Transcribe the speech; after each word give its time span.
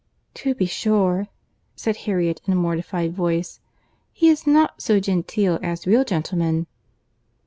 "To 0.33 0.55
be 0.55 0.65
sure," 0.65 1.27
said 1.75 1.95
Harriet, 2.09 2.41
in 2.47 2.53
a 2.53 2.55
mortified 2.55 3.13
voice, 3.13 3.59
"he 4.11 4.29
is 4.29 4.47
not 4.47 4.81
so 4.81 4.99
genteel 4.99 5.59
as 5.61 5.85
real 5.85 6.03
gentlemen." 6.03 6.65